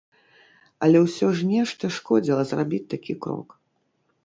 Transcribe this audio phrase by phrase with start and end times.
[0.87, 3.49] Але ўсё ж нешта шкодзіла зрабіць такі крок.